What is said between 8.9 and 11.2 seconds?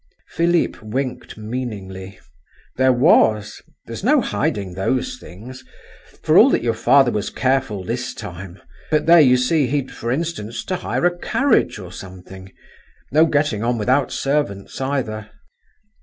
there, you see, he'd, for instance, to hire a